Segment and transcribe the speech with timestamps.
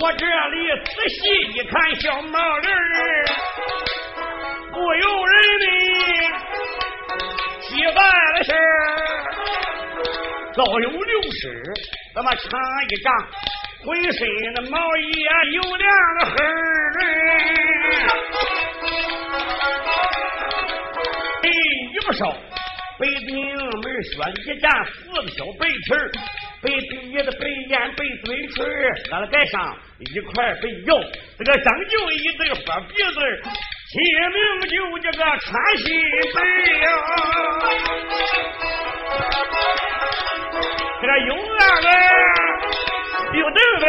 [0.00, 3.26] 我这里仔细一看，小毛驴儿
[4.70, 5.66] 不由人呢，
[7.60, 7.92] 气坏
[8.34, 8.52] 了事
[10.54, 11.62] 早有六尺，
[12.14, 13.12] 那么长一丈，
[13.84, 14.20] 浑身
[14.54, 15.90] 的毛衣啊有两
[16.20, 17.00] 个痕儿，
[21.42, 21.46] 哎，
[21.92, 22.36] 一不少。
[23.00, 26.10] 北顶门说一站四个小白旗儿，
[26.60, 30.94] 被鼻子、被眼、被嘴唇儿，了盖上一块被药，
[31.38, 33.42] 这个张就一对花鼻子，
[33.88, 34.20] 起名
[34.70, 35.86] 就这个穿心
[36.34, 36.38] 背
[36.80, 36.86] 呀。
[41.00, 41.86] 这个有那个
[43.38, 43.84] 有凳子。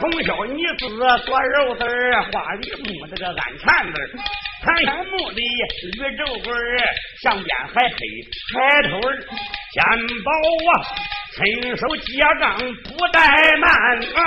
[0.00, 0.88] 从小女子
[1.24, 4.10] 做肉丝儿，花梨木这个安缠子儿，
[4.64, 6.58] 檀香木的绿皱棍儿，
[7.22, 7.96] 上边还配
[8.52, 9.14] 海头儿，
[9.70, 9.80] 肩
[10.24, 10.28] 包
[10.66, 10.70] 啊，
[11.34, 11.40] 伸
[11.78, 13.16] 手接杠不怠
[13.58, 13.70] 慢
[14.14, 14.20] 啊，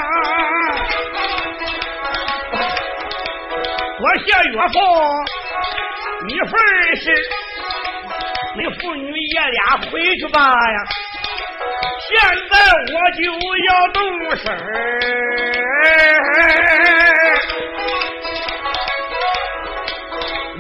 [4.00, 4.76] 多谢岳父
[6.28, 6.52] 你份
[6.96, 7.04] 事，
[8.58, 10.78] 你父女爷俩回去吧呀。
[12.08, 12.10] 现
[12.50, 12.54] 在
[12.92, 13.22] 我就
[13.66, 14.02] 要动
[14.38, 14.44] 身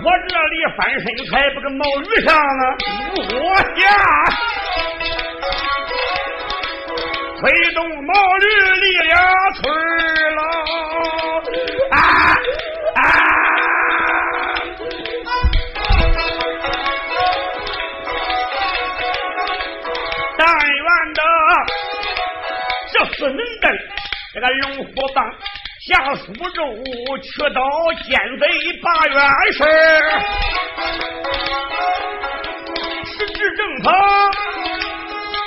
[0.03, 2.61] 我这里翻身还不个毛驴上了，
[3.33, 3.43] 我
[3.75, 3.83] 下
[7.45, 8.45] 推动毛驴
[8.81, 9.13] 离了
[9.53, 9.61] 村
[10.35, 10.41] 了
[11.91, 11.95] 啊
[12.95, 12.99] 啊！
[23.17, 23.71] 四能蹬，
[24.33, 25.23] 这个龙虎棒
[25.87, 26.65] 下苏州，
[27.21, 27.61] 去到
[28.03, 28.47] 奸贼
[28.81, 29.15] 八元
[29.53, 29.67] 帅，
[33.05, 33.93] 时至正堂，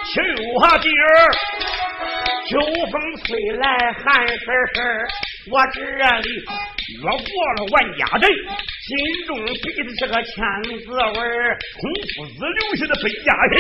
[0.07, 0.23] 秋
[0.61, 1.05] 花地儿，
[2.49, 2.59] 秋
[2.91, 4.35] 风吹来寒湿
[4.73, 4.81] 湿，
[5.51, 6.29] 我这里
[6.97, 8.25] 越过了万家镇，
[8.87, 8.97] 心
[9.27, 9.53] 中背
[9.85, 10.33] 的是个千
[10.81, 11.13] 字文，
[11.77, 11.83] 孔
[12.15, 13.55] 夫子留下的《北家行》。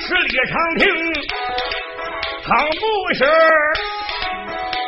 [0.00, 0.82] 十里长亭，
[2.46, 2.48] 汤
[2.80, 2.82] 不
[3.12, 3.20] 是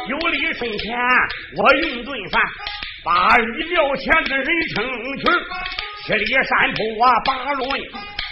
[0.08, 0.96] 有礼送钱，
[1.58, 2.42] 我用顿饭，
[3.04, 4.82] 八里庙前的人称
[5.18, 5.24] 群，
[6.06, 7.62] 七里山坡啊八路，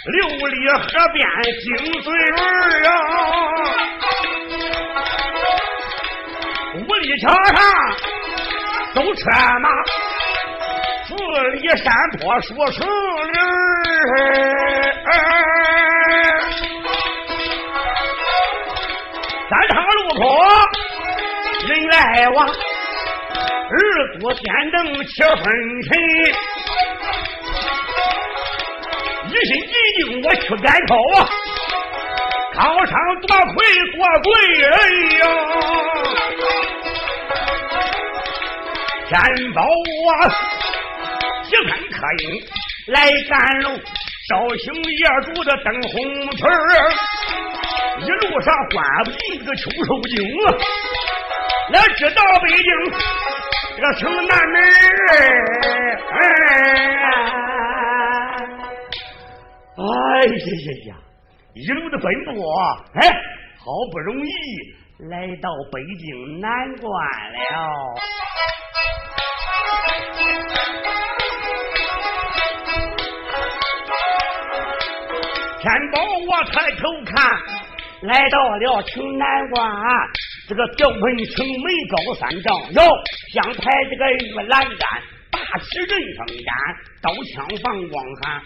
[0.05, 1.27] 六里河边
[1.61, 1.65] 金
[2.03, 2.37] 穗儿
[2.85, 2.89] 啊，
[6.75, 7.55] 五里桥上
[8.93, 9.21] 走车
[9.61, 9.67] 马，
[11.07, 11.09] 四
[11.53, 12.89] 里山坡说成儿。
[19.49, 20.21] 三岔路口
[21.67, 23.73] 人来往，日
[24.19, 24.77] 多天灯
[25.07, 25.35] 七分
[25.81, 25.97] 沉，
[29.27, 29.51] 一心
[29.97, 31.27] 定我去赶考啊，
[32.55, 32.93] 考场
[33.27, 33.55] 多亏
[33.91, 34.69] 多贵人
[35.19, 35.21] 呀，
[39.09, 39.13] 天
[39.53, 40.11] 宝啊，
[41.43, 42.23] 几番客应
[42.87, 42.95] 来
[43.29, 43.67] 赶路，
[44.29, 45.93] 绍兴业主的灯红
[46.31, 46.49] 旗儿。
[47.97, 48.75] 一路上换
[49.05, 50.13] 不进这个秋收经
[50.45, 50.47] 啊，
[51.71, 52.59] 来知道北京
[53.77, 54.55] 这个城南门
[56.11, 56.21] 哎
[59.77, 59.83] 哎
[60.25, 60.95] 呀呀呀！
[61.53, 62.33] 一路的奔波，
[62.93, 63.09] 哎，
[63.57, 64.29] 好不容易
[65.09, 66.91] 来到北京南关
[67.33, 67.95] 了。
[75.61, 75.99] 天宝，
[76.29, 77.15] 我抬头看。
[78.01, 79.71] 来到了城南关，
[80.47, 81.01] 这个吊门
[81.35, 82.81] 城门高三丈，哟，
[83.33, 86.55] 想抬这个玉栏杆，大旗人上杆，
[87.01, 88.43] 刀枪放光寒，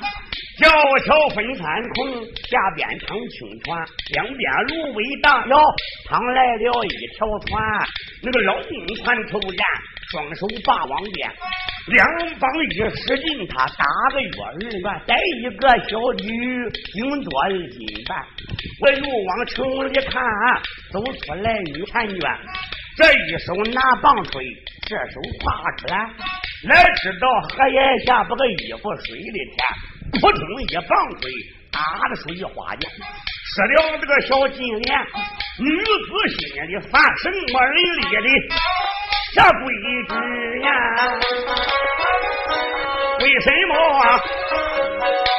[0.60, 0.68] 小
[1.06, 1.66] 桥分三
[1.96, 2.12] 孔，
[2.50, 3.74] 下边唱清泉，
[4.12, 5.56] 两边芦苇荡，哟，
[6.06, 7.64] 趟来了一条船，
[8.22, 9.66] 那个老兵船头站，
[10.12, 11.30] 双手把网鞭，
[11.86, 12.04] 两
[12.40, 18.18] 棒一使劲，他打个月儿圆，带一个小女，顶多二斤半。
[18.82, 20.20] 我又往城里看，
[20.92, 22.22] 走出来女婵娟，
[22.98, 24.42] 这一手拿棒槌，
[24.88, 25.96] 这手挎出来，
[26.64, 31.30] 来知道河沿下把个衣服水里填，扑通一棒槌
[31.70, 31.80] 打
[32.10, 35.00] 的水花溅，失了这个小金莲，
[35.60, 38.58] 女子心里犯什么人立的
[39.32, 39.74] 这规
[40.08, 40.14] 矩
[40.62, 40.70] 呀？
[43.20, 44.04] 为什么啊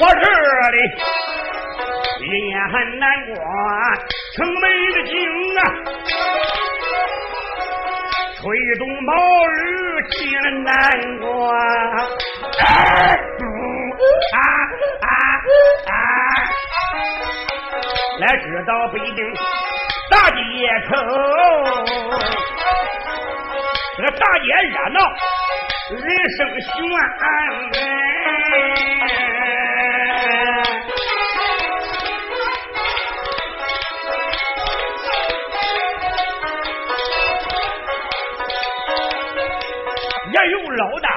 [0.00, 0.24] 我这
[0.70, 0.76] 里
[2.48, 3.30] 也很难过，
[4.36, 4.62] 城门
[4.92, 5.12] 的景
[8.42, 9.12] 吹动毛
[9.46, 9.54] 驴
[10.10, 10.18] 进
[10.64, 10.74] 难
[11.20, 11.46] 过。
[11.46, 11.54] 啊
[12.58, 12.66] 啊
[15.86, 15.94] 啊！
[18.18, 19.18] 来知道北京
[20.10, 20.40] 大街
[20.88, 20.90] 头，
[23.96, 24.98] 这个大街热闹，
[25.90, 26.02] 人
[26.36, 26.66] 声喧。
[40.82, 41.08] 有的，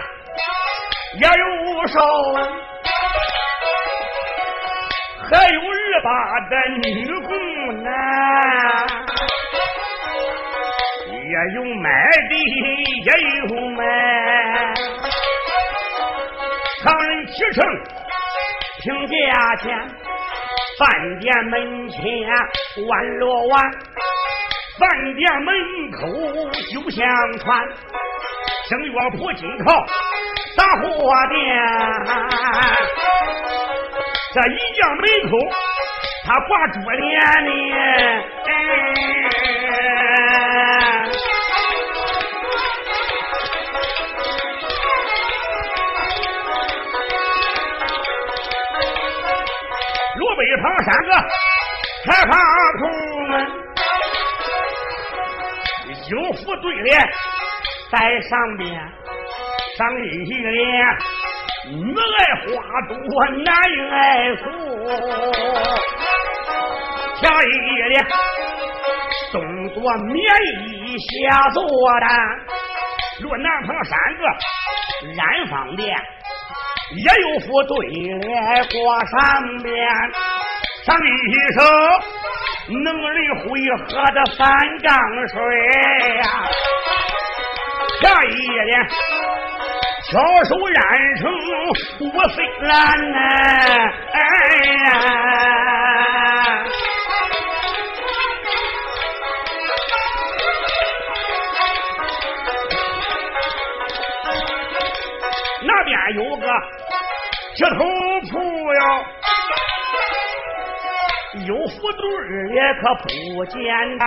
[1.15, 1.97] 也有少，
[5.27, 5.73] 还有二
[6.03, 6.09] 八
[6.49, 6.53] 的
[6.83, 6.87] 女
[7.21, 7.29] 工
[7.83, 7.89] 男，
[11.09, 11.89] 也有买
[12.29, 12.31] 的，
[13.05, 13.09] 也
[13.39, 13.79] 有卖。
[16.83, 17.65] 常人启程
[18.83, 19.13] 听价
[19.55, 19.63] 钱，
[20.77, 21.99] 饭店门前
[22.87, 23.53] 万罗碗，
[24.77, 25.49] 饭店门
[25.91, 25.97] 口
[26.71, 27.03] 酒香
[27.39, 27.67] 传。
[28.67, 29.85] 正月铺金靠
[30.57, 30.87] 杂货
[31.29, 31.37] 店，
[34.33, 35.37] 这一家门口
[36.25, 37.05] 他挂珠帘
[37.45, 37.49] 呢。
[50.17, 51.09] 路北旁三个
[52.05, 52.33] 开发
[52.79, 52.81] 铺
[53.27, 53.31] 们，
[56.09, 56.89] 有副对联。
[57.95, 58.67] 在上边
[59.77, 60.85] 上一联，
[61.71, 62.45] 女爱花
[62.89, 62.93] 多，
[63.45, 63.55] 男
[63.89, 64.43] 爱富。
[67.21, 67.45] 下一
[67.87, 68.05] 联，
[69.31, 69.39] 动
[69.69, 69.75] 作
[70.11, 70.17] 免
[70.67, 71.63] 衣，下作
[72.01, 72.05] 单。
[73.21, 74.21] 若南旁三个
[75.15, 75.95] 染坊店，
[76.97, 79.73] 也有副对联挂上边。
[80.83, 81.09] 上一
[81.53, 81.63] 首，
[82.83, 83.45] 能人会
[83.77, 84.45] 喝的三
[84.83, 84.91] 缸
[85.29, 85.35] 水
[86.17, 86.23] 呀。
[88.01, 88.27] 下一
[88.65, 88.87] 联，
[90.11, 90.81] 巧手染
[91.19, 91.23] 成
[92.01, 92.71] 五色蓝
[93.11, 93.17] 呐！
[94.11, 94.19] 哎
[94.85, 94.87] 呀，
[105.63, 106.45] 那边有个
[107.55, 107.75] 铁头
[108.31, 108.33] 铺
[108.73, 108.79] 哟，
[111.47, 112.03] 有副对
[112.53, 113.07] 也可不
[113.45, 113.57] 简
[113.97, 114.03] 单。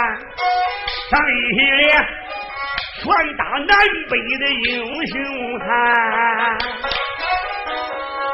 [1.10, 1.32] 上一
[1.76, 1.88] 联。
[3.00, 3.06] 传
[3.36, 3.68] 达南
[4.10, 4.70] 北的英
[5.06, 5.14] 雄
[5.60, 5.66] 汉，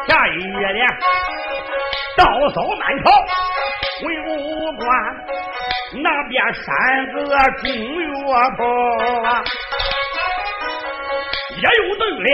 [0.08, 0.81] 下一页呢，
[2.16, 2.25] 刀
[2.55, 3.06] 扫满朝
[4.02, 4.38] 文武
[4.78, 4.84] 官，
[6.02, 6.64] 那边三
[7.12, 7.19] 个
[7.62, 8.06] 中岳
[8.56, 8.62] 坡，
[11.56, 12.26] 也有对联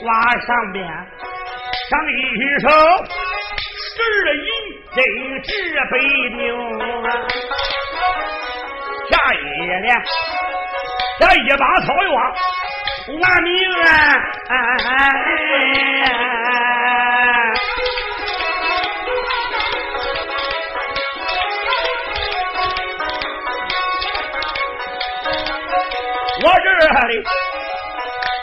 [0.00, 0.08] 挂
[0.40, 0.76] 上边，
[1.90, 2.18] 上一
[2.62, 2.66] 首
[3.76, 3.86] 十
[4.38, 4.48] 银
[4.94, 4.96] 真
[5.42, 5.48] 值
[5.90, 5.92] 百
[6.36, 6.46] 牛，
[9.10, 9.36] 下一
[9.66, 9.88] 页呢。
[11.18, 12.08] 这一把草药
[13.20, 13.82] 完命啊！
[26.40, 26.66] 我这
[27.08, 27.12] 里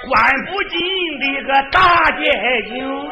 [0.10, 0.14] 关
[0.48, 0.74] 不进
[1.22, 1.78] 的个大
[2.12, 2.22] 街
[2.68, 2.74] 景
[3.10, 3.12] 啊，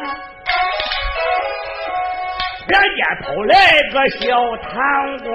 [2.68, 3.54] 人家偷来
[3.92, 4.22] 个小
[4.58, 4.72] 贪
[5.20, 5.26] 官。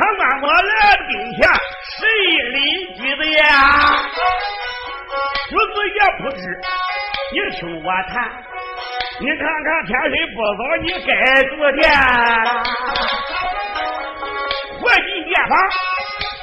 [0.00, 1.38] 看我来的兵前，
[1.98, 2.00] 谁
[2.52, 2.58] 领
[2.94, 3.20] 机子。
[3.32, 3.42] 呀？
[5.50, 5.74] 主子。
[5.90, 6.40] 也不知，
[7.32, 8.12] 你听我谈。
[9.20, 11.08] 你看看天黑不早，你该
[11.50, 11.78] 做的。
[14.80, 15.52] 我进店房，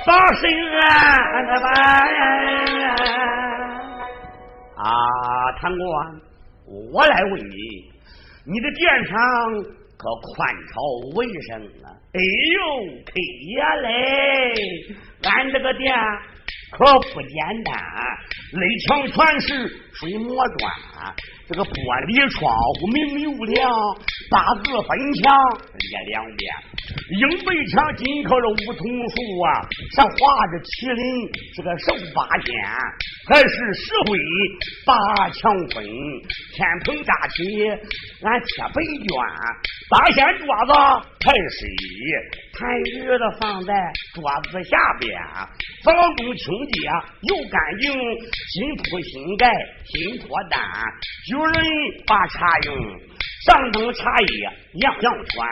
[0.06, 0.42] 把身
[0.80, 0.84] 安
[1.62, 1.66] 吧。
[4.76, 4.86] 啊，
[5.60, 5.82] 贪官，
[6.94, 7.92] 我来问你，
[8.46, 9.16] 你的店场
[9.98, 11.90] 可宽敞卫生啊？
[12.14, 12.60] 哎呦，
[13.04, 13.12] 可
[13.58, 13.90] 呀嘞！
[15.24, 15.94] 俺这个店
[16.70, 16.84] 可
[17.14, 17.74] 不简单，
[18.52, 19.48] 垒墙全是
[19.94, 21.16] 水磨砖，
[21.48, 21.72] 这个玻
[22.06, 23.72] 璃窗户明又亮，
[24.30, 25.32] 八字分墙
[25.80, 26.44] 列两边，
[27.16, 29.16] 硬背墙紧靠着梧桐树
[29.48, 29.64] 啊，
[29.96, 32.52] 上画着麒麟，这个手八仙，
[33.32, 34.20] 还是石灰
[34.86, 34.92] 八
[35.32, 35.82] 墙分，
[36.52, 37.64] 天棚扎起，
[38.28, 38.76] 俺贴白
[39.08, 39.16] 绢，
[39.88, 40.72] 八仙桌子
[41.24, 41.64] 太水。
[42.58, 43.72] 痰盂的放在
[44.18, 45.14] 桌子下边，
[45.86, 46.90] 房中清洁
[47.30, 49.46] 又干净，新铺新盖
[49.86, 50.58] 新脱单，
[51.30, 51.54] 有人
[52.08, 52.74] 把茶用，
[53.46, 54.50] 上等茶叶
[54.82, 55.46] 样样全，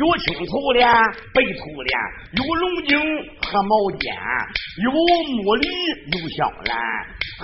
[0.00, 0.88] 有青头莲、
[1.36, 1.92] 白头莲，
[2.32, 2.96] 有龙井
[3.44, 4.08] 和毛尖，
[4.80, 4.88] 有
[5.44, 5.68] 木梨
[6.16, 6.72] 有香兰，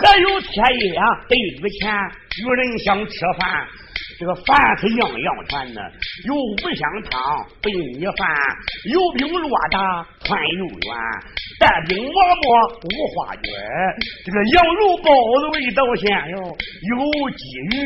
[0.00, 0.96] 还有铁叶
[1.28, 1.92] 对子钱，
[2.40, 3.68] 有人想吃饭。
[4.18, 5.80] 这个饭是样样全呢，
[6.26, 8.28] 有五香汤、白米饭，
[8.92, 10.94] 有饼落大、团又圆，
[11.59, 13.52] 蛋饼馍馍、五花卷，
[14.25, 17.42] 这个羊肉包子味道鲜哟，有鸡
[17.73, 17.76] 鱼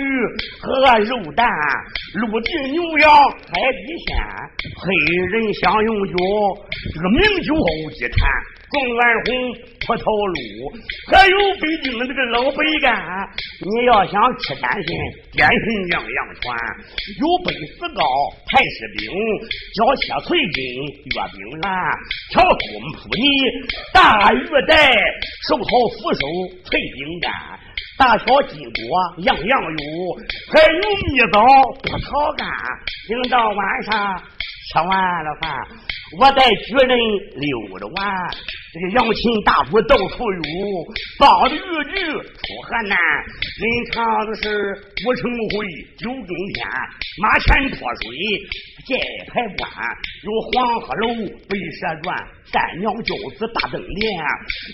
[0.61, 1.49] 和肉蛋，
[2.15, 3.11] 陆地牛羊、
[3.49, 4.17] 海底鲜，
[4.77, 4.95] 黑
[5.33, 6.15] 人享用酒，
[6.95, 7.55] 这个名酒
[7.97, 8.29] 鸡坛。
[8.71, 10.37] 状元红、葡萄露，
[11.09, 12.93] 还有北京的这个老白干。
[13.65, 14.91] 你要想吃点心，
[15.33, 16.53] 点心样样全。
[17.17, 18.05] 有杯子糕、
[18.47, 19.09] 太师饼、
[19.75, 21.67] 焦切脆饼、月饼兰、
[22.31, 22.59] 条公
[22.93, 23.25] 铺泥、
[23.93, 24.93] 大鱼带、
[25.49, 25.65] 寿桃
[25.97, 26.21] 福寿、
[26.69, 27.33] 脆饼干、
[27.97, 29.81] 大小金锅，样样有。
[30.53, 31.41] 还有蜜枣、
[31.83, 32.47] 葡萄干。
[33.09, 34.23] 等到晚上
[34.69, 35.51] 吃完了饭，
[36.21, 36.99] 我带举人
[37.41, 38.05] 溜着玩。
[38.71, 40.43] 这个杨琴大鼓到处有，
[41.19, 41.59] 梆子豫
[41.89, 42.21] 剧出
[42.69, 42.99] 河南。
[43.57, 45.65] 人唱的是五城会
[45.97, 46.69] 九中天，
[47.17, 48.13] 马前脱水
[48.85, 49.01] 界
[49.33, 49.73] 牌关，
[50.21, 51.17] 有黄鹤楼
[51.49, 52.13] 白蛇传，
[52.53, 54.05] 三娘教子大灯帘，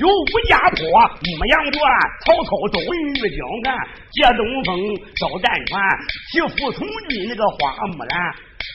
[0.01, 0.83] 有武家坡
[1.39, 1.79] 牧羊传，
[2.27, 3.79] 曹操周瑜玉江干，
[4.11, 4.75] 借东风
[5.15, 5.81] 烧战船，
[6.33, 8.35] 替父从军那个花木兰。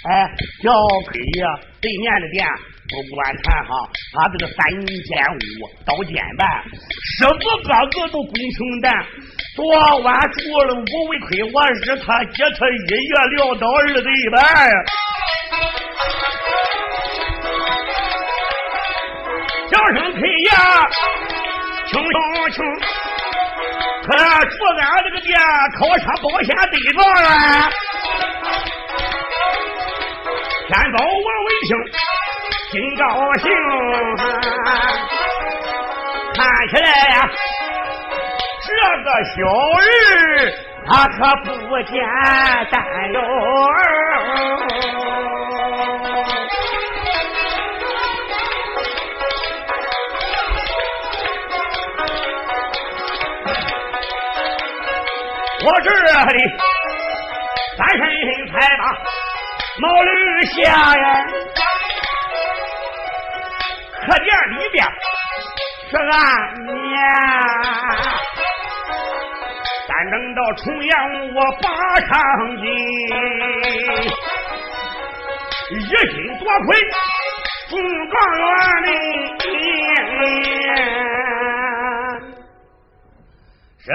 [0.09, 0.31] 哎，
[0.61, 0.71] 小
[1.07, 2.47] 黑呀，对面的店。
[2.89, 5.37] 不管看哈，他这个三间屋
[5.85, 6.47] 刀尖板，
[7.19, 7.31] 师傅
[7.61, 9.05] 个个都工程蛋。
[9.55, 9.61] 昨
[10.01, 14.41] 晚住了五位亏，我日他接他一夜撂倒二子一半。
[19.69, 20.51] 叫声退呀，
[21.91, 22.65] 穷穷穷，
[24.01, 25.39] 可住俺这个店，
[25.77, 27.69] 靠车保险对撞了。
[30.69, 31.09] 天宝王
[31.45, 31.75] 维清。
[32.71, 33.03] 真高
[33.39, 33.43] 兴，
[36.35, 36.37] 看
[36.69, 37.15] 起来呀，
[38.61, 38.69] 这
[39.03, 39.37] 个小
[39.81, 39.89] 人
[40.87, 41.49] 他可不
[41.87, 41.91] 简
[42.69, 42.77] 单
[43.13, 43.17] 哟。
[55.61, 55.99] 我这里
[57.75, 57.99] 三身
[58.51, 58.83] 才把
[59.79, 60.59] 毛驴下
[60.97, 61.03] 呀。
[64.05, 64.85] 客店里边
[65.89, 66.15] 是暗
[66.65, 66.69] 眠，
[69.87, 70.91] 但等到重阳
[71.35, 71.67] 我把
[72.01, 72.07] 上
[72.57, 72.63] 进，
[75.71, 76.03] 一心
[76.39, 76.67] 多亏
[77.69, 77.71] 中
[78.09, 78.47] 状元
[78.83, 78.89] 的
[83.85, 83.87] 身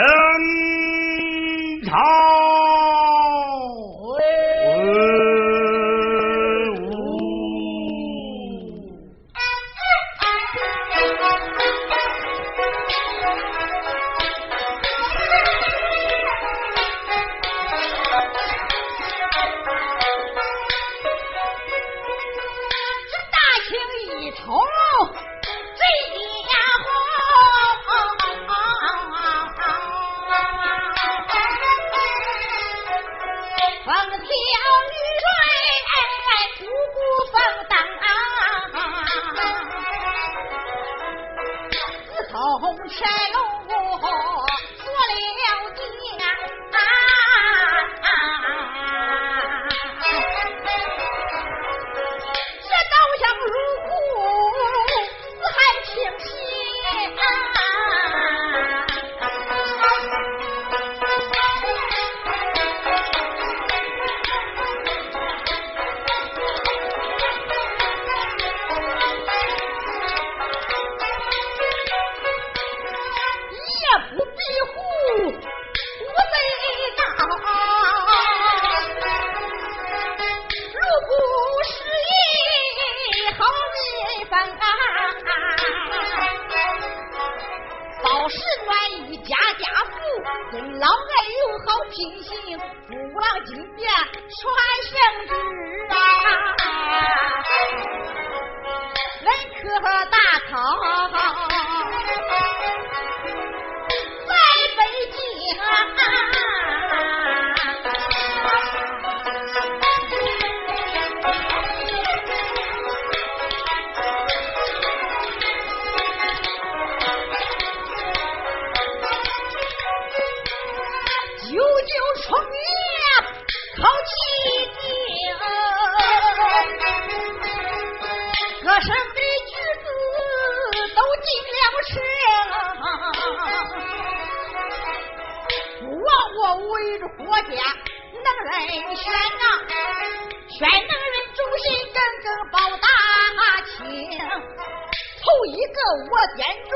[145.47, 145.79] 一个
[146.11, 146.73] 我点着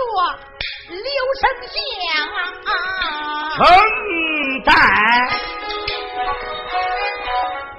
[0.88, 0.98] 刘
[1.40, 1.76] 丞相，
[3.56, 3.58] 称
[4.64, 4.70] 在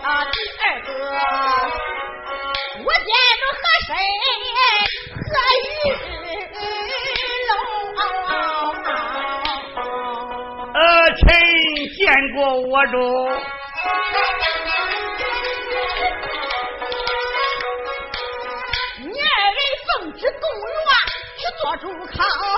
[0.04, 0.90] 啊，第二个
[2.84, 3.90] 我点着和谁
[5.14, 5.32] 何
[5.66, 5.68] 玉
[7.50, 7.52] 龙，
[10.74, 10.80] 呃，
[11.16, 11.22] 臣
[11.96, 12.00] 见
[12.36, 12.96] 过我主。
[22.20, 22.49] 做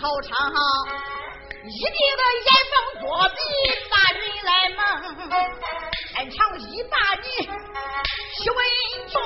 [0.00, 0.32] 考场，
[1.62, 3.38] 一定的严防作弊，
[3.90, 4.80] 把人来蒙。
[6.08, 8.58] 天长一把你去问
[9.10, 9.20] 状，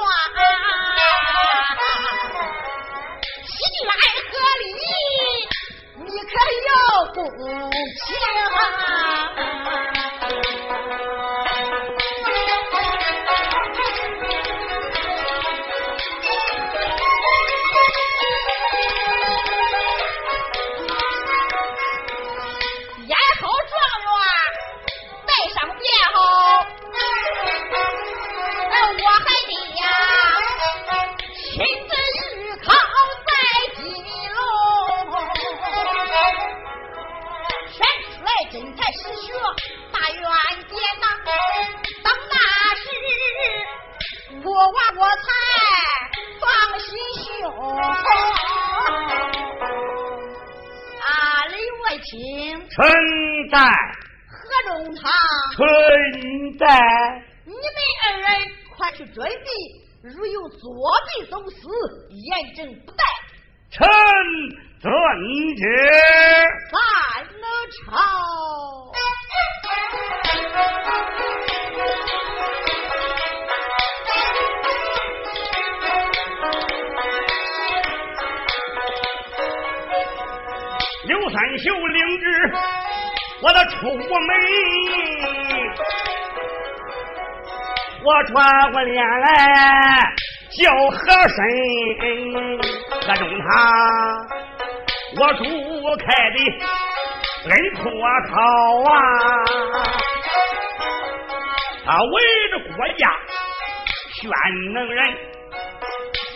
[3.47, 3.55] 心
[3.87, 3.93] 来
[4.27, 4.67] 何理？
[6.03, 6.35] 你可
[6.67, 6.69] 要
[7.15, 9.04] 公平。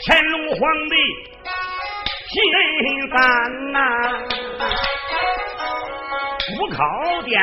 [0.08, 0.94] 乾隆皇帝。
[2.30, 2.34] 心
[3.10, 3.16] 烦
[3.72, 3.78] 呐，
[6.58, 6.78] 武考
[7.24, 7.40] 殿，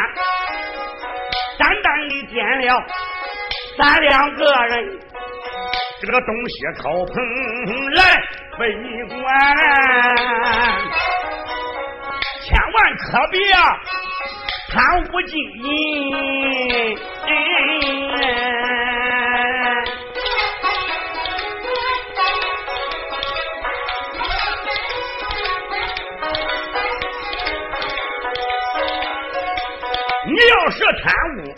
[1.60, 2.67] 单单的点了
[3.78, 4.99] 咱两个人，
[6.01, 7.13] 这个东西考棚
[7.93, 7.99] 来
[8.60, 8.62] 围
[9.10, 9.15] 观，
[12.41, 13.39] 千万可别
[14.71, 15.65] 贪污金银。
[30.65, 31.54] 要是贪污，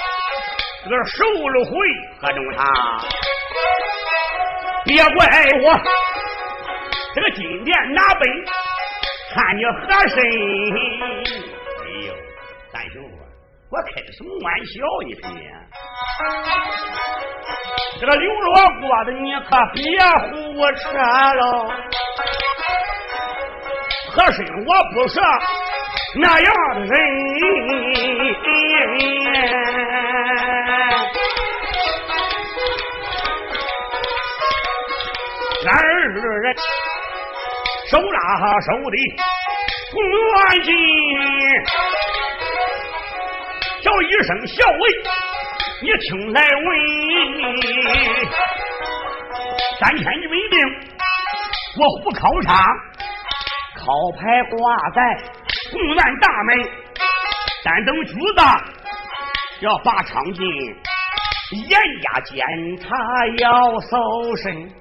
[0.84, 1.72] 这个受了贿，
[2.20, 2.60] 何中堂，
[4.84, 5.26] 别怪
[5.64, 5.66] 我。
[7.16, 8.22] 这个金殿拿本，
[9.34, 10.20] 看你和珅。
[10.20, 12.14] 哎呦，
[12.74, 13.24] 三兄啊，
[13.72, 14.76] 我开什么玩笑？
[15.06, 15.24] 你听
[18.02, 19.82] 这个刘罗锅的，你可别
[20.28, 20.30] 胡
[20.76, 21.42] 扯了。
[24.12, 25.22] 和珅，我不是。
[26.20, 26.90] 那样的人，
[37.90, 38.98] 手拉手的
[39.92, 40.70] 同远近，
[43.84, 44.82] 叫一声校尉，
[45.82, 46.68] 你听来问，
[49.80, 50.60] 三千军兵，
[51.80, 52.56] 我虎考场，
[53.76, 53.86] 考
[54.20, 54.56] 牌挂
[54.94, 55.00] 在。
[55.70, 56.50] 公安大门，
[57.64, 58.20] 但等主子
[59.60, 60.46] 要把场进，
[61.52, 62.38] 严加检
[62.78, 62.88] 查
[63.40, 64.72] 要搜身，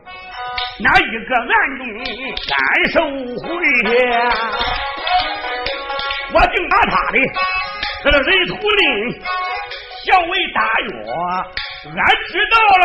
[0.79, 1.81] 哪一个暗中
[2.47, 2.55] 敢
[2.93, 3.51] 受贿？
[6.35, 7.19] 我定把他的
[8.05, 8.83] 这个人头令
[10.05, 10.89] 小尉大约
[11.89, 12.85] 俺知道喽。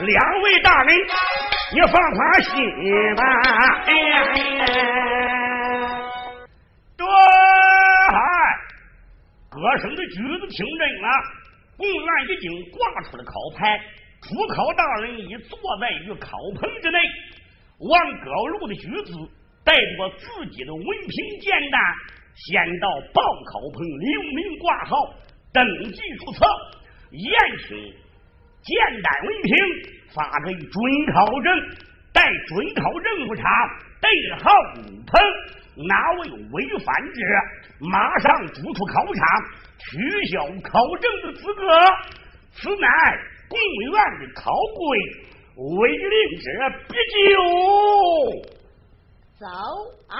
[0.00, 0.88] 两位大人，
[1.72, 2.50] 你放宽心
[3.14, 3.22] 吧。
[3.86, 4.12] 哎呀，
[6.96, 7.06] 对，
[9.48, 11.06] 歌声的句子听真了，
[11.76, 13.80] 公安已经挂出了考牌，
[14.22, 16.98] 主考大人已坐在于考棚之内。
[17.78, 19.12] 王高禄的举子
[19.64, 21.80] 带着自己的文凭简单，
[22.36, 25.14] 先到报考棚留名挂号，
[25.52, 26.46] 登记注册，
[27.10, 27.76] 验请
[28.62, 29.52] 简单文凭，
[30.14, 30.72] 发给准
[31.12, 31.76] 考证，
[32.12, 33.42] 待准考证不查，
[34.00, 34.08] 对
[34.38, 35.20] 号入棚，
[35.88, 37.20] 哪位违反者，
[37.80, 39.26] 马上逐出考场，
[39.78, 41.66] 取消考证的资格。
[42.54, 42.88] 此乃
[43.52, 43.58] 公
[43.92, 45.22] 园的考规。
[45.54, 46.48] 违令者
[46.88, 48.48] 必究。
[49.38, 49.46] 走
[50.08, 50.16] 啊！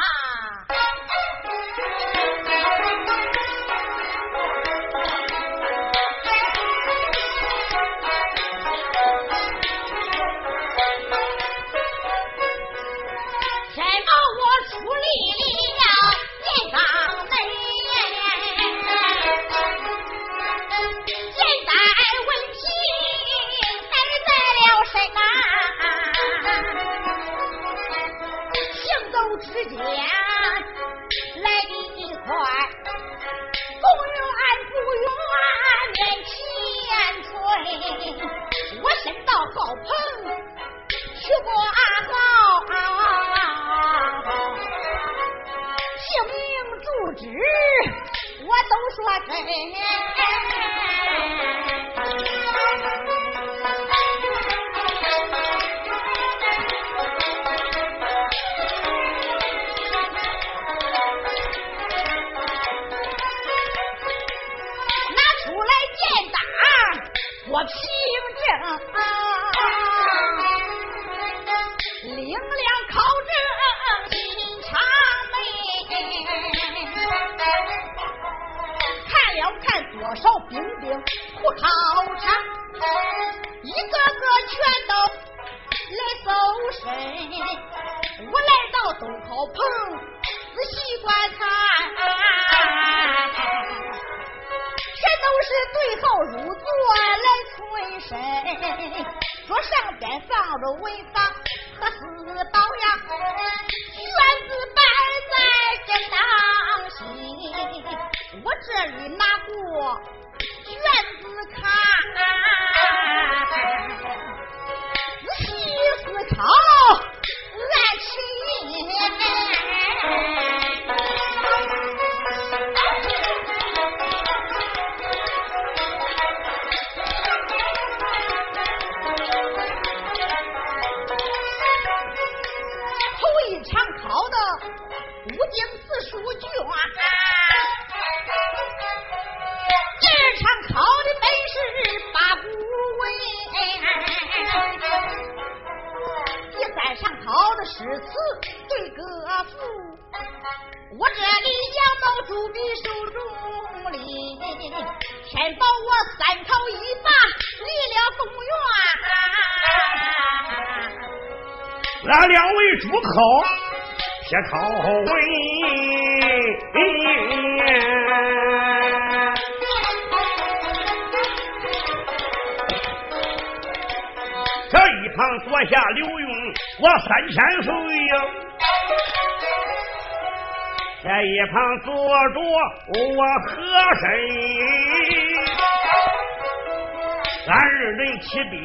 [188.33, 188.57] 起笔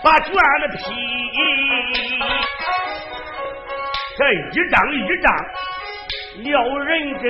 [0.00, 0.84] 把卷子批，
[4.16, 4.36] 这一
[4.70, 5.26] 张一张
[6.44, 6.88] 了认
[7.20, 7.24] 真。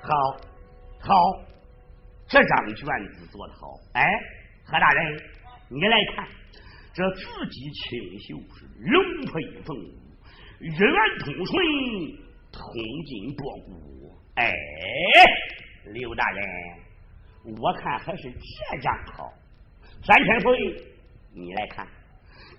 [0.00, 0.08] 好，
[1.00, 1.10] 好，
[2.28, 3.60] 这张卷子做的好。
[3.94, 4.08] 哎，
[4.64, 5.20] 何大人。
[5.68, 6.28] 你来看，
[6.94, 9.98] 这字迹清秀，是龙飞凤舞，
[10.60, 11.58] 日圆通顺，
[12.52, 12.62] 通
[13.04, 14.14] 筋博骨。
[14.36, 14.48] 哎，
[15.86, 16.46] 刘大人，
[17.60, 19.32] 我看还是这张好。
[20.04, 20.84] 三千岁，
[21.32, 21.86] 你来看，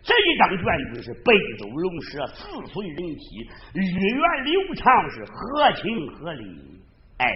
[0.02, 6.82] 这一张卷子是北斗龙蛇，四岁人体，日圆流畅，是合情合理。
[7.18, 7.30] 哎，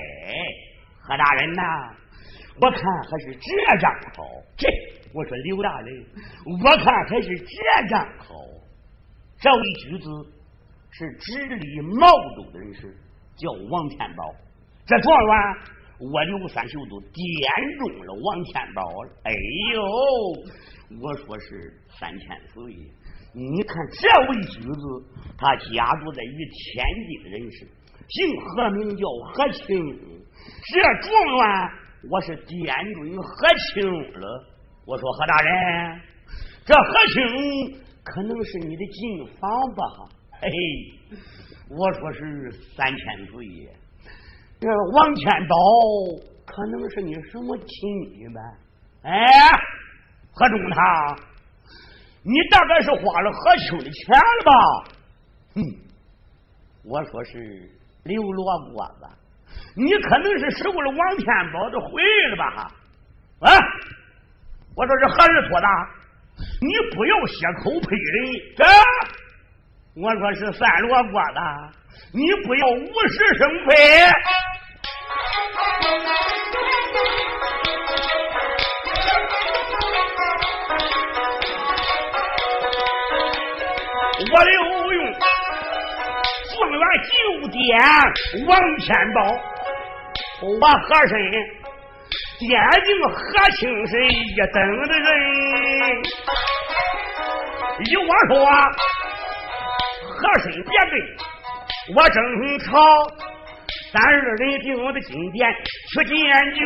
[1.01, 1.61] 何大人呐，
[2.61, 4.23] 我看还是这张好。
[4.55, 4.67] 这。
[5.13, 6.05] 我说刘大人，
[6.61, 8.35] 我看还是这张好。
[9.39, 10.09] 这位举子
[10.91, 12.95] 是直隶毛州的人士，
[13.35, 14.33] 叫王天宝。
[14.85, 15.57] 这状元
[15.99, 19.11] 我刘三秀都点中了王天宝了。
[19.23, 19.31] 哎
[19.73, 19.81] 呦，
[21.01, 22.63] 我说是三千岁，
[23.33, 25.03] 你看这位举子，
[25.37, 27.67] 他家住在于天津人士，
[28.07, 29.65] 姓何名叫何清，
[30.71, 31.71] 这状元
[32.11, 34.45] 我是点准何清了。
[34.85, 36.01] 我说何大人，
[36.63, 39.83] 这何清可能是你的近房吧？
[40.39, 40.49] 嘿，
[41.69, 43.33] 我说是三千岁。
[44.59, 45.55] 这王天宝
[46.45, 47.67] 可能是你什么亲
[48.13, 48.41] 戚呗？
[49.03, 49.11] 哎，
[50.33, 51.19] 何中堂，
[52.23, 54.51] 你大概是花了何秋的钱了吧？
[55.55, 55.61] 哼，
[56.83, 57.69] 我说是
[58.03, 59.07] 刘罗锅子，
[59.75, 62.71] 你可能是收了王天宝的贿了吧？
[63.41, 63.51] 啊，
[64.75, 65.67] 我说是何日托的？
[66.61, 68.65] 你不要血口喷人，这
[70.01, 71.76] 我说是三罗锅子。
[72.13, 73.73] 你不要无事生非！
[84.29, 84.51] 我刘
[84.93, 84.99] 用
[86.49, 87.13] 状元九
[87.49, 87.57] 点
[88.47, 89.17] 王天宝，
[90.41, 91.11] 我和珅
[92.39, 92.51] 点
[92.83, 93.15] 定何
[93.51, 94.55] 清是一等
[94.87, 95.07] 的人。
[97.85, 98.33] 依我说，
[100.09, 100.93] 和珅别对。
[101.95, 102.81] 我正朝
[103.93, 105.47] 三二人定的金殿
[105.93, 106.17] 去见
[106.53, 106.61] 君，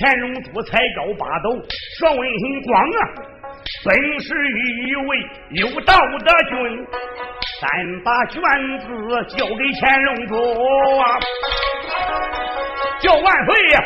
[0.00, 1.50] 乾隆主才高八斗，
[1.98, 2.20] 说文
[2.62, 3.00] 光啊，
[3.84, 4.34] 本是
[4.88, 5.08] 一位
[5.50, 6.84] 有道的君，
[7.60, 8.42] 咱把卷
[8.80, 8.86] 子
[9.36, 10.34] 交给乾隆主
[10.98, 11.04] 啊，
[13.00, 13.84] 叫万岁呀，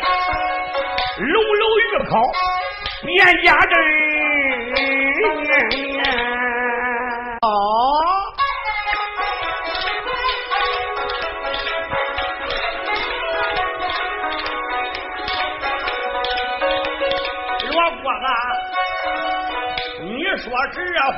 [1.19, 2.19] 楼楼御考
[3.05, 3.73] 变家珍。
[7.41, 8.14] 啊。
[20.73, 21.17] 这话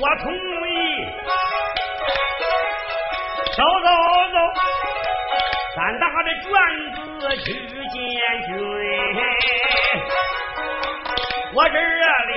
[0.00, 1.04] 我同意，
[3.54, 3.88] 走走
[4.32, 4.36] 走，
[5.76, 6.48] 咱打的卷
[6.94, 6.96] 子
[7.44, 7.46] 去
[7.88, 7.94] 见
[8.46, 8.50] 君。
[11.54, 12.32] 我这里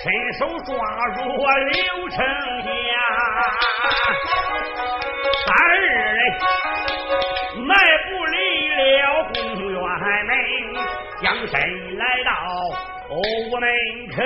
[0.00, 0.04] 伸
[0.38, 0.70] 手抓
[1.16, 2.16] 住刘成
[2.62, 2.68] 家，
[5.44, 5.46] 三
[5.80, 5.90] 人
[7.66, 8.36] 迈步离
[8.68, 9.34] 了公
[9.72, 9.74] 园
[10.24, 10.30] 门，
[11.20, 11.52] 将身
[11.98, 12.30] 来到。
[13.08, 13.14] 屋
[13.60, 13.64] 门
[14.08, 14.20] 口，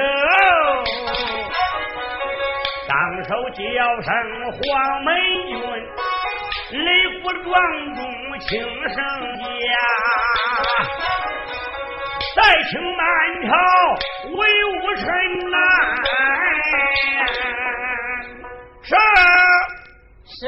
[3.24, 3.60] 手叫
[4.02, 4.08] 声
[4.50, 4.58] 黄
[5.04, 5.08] 门
[5.48, 5.54] 军，
[6.72, 6.84] 擂
[7.22, 7.52] 鼓庄
[7.94, 7.98] 中
[8.40, 8.96] 轻声
[9.38, 9.72] 家，
[12.36, 12.38] 再
[12.70, 12.98] 请满
[13.46, 13.50] 朝
[14.36, 14.38] 威
[14.74, 15.04] 武臣
[15.50, 15.54] 来。
[18.82, 18.88] 是。
[20.24, 20.42] 升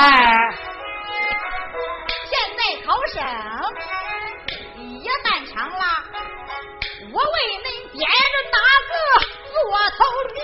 [0.00, 0.08] 哎，
[2.30, 3.20] 现在考生
[4.78, 5.84] 也满场了，
[7.12, 8.00] 我为恁点
[8.32, 8.56] 着哪
[8.88, 8.92] 个
[9.52, 9.54] 做
[9.98, 10.00] 头
[10.32, 10.40] 名？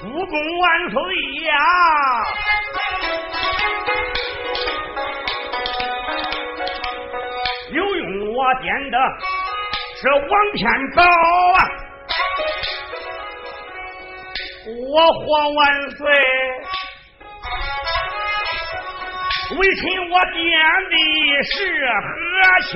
[0.00, 0.96] 主公万岁
[1.48, 1.52] 呀！
[7.70, 8.00] 刘用
[8.36, 8.96] 我点的
[10.00, 10.62] 是王天
[10.94, 11.58] 宝啊！
[14.68, 15.98] 我皇万岁，
[19.56, 20.44] 微臣我点
[20.90, 20.94] 的
[21.42, 21.56] 是
[22.04, 22.06] 和
[22.68, 22.70] 亲，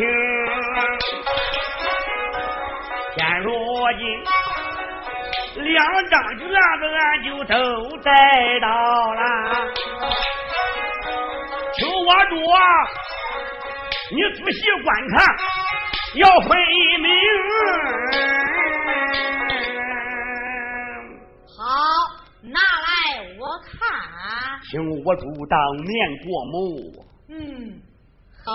[3.14, 3.46] 现如
[3.98, 4.02] 今
[5.64, 5.76] 两
[6.08, 7.54] 张卷子俺就都
[7.98, 8.08] 带
[8.60, 8.66] 到
[9.12, 9.20] 了，
[11.78, 12.36] 求我说，
[14.12, 15.14] 你仔细观看，
[16.14, 16.50] 要分
[24.72, 27.04] 请我主当面过目。
[27.28, 27.78] 嗯，
[28.42, 28.50] 好，